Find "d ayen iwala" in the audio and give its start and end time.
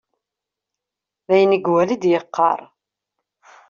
1.27-1.91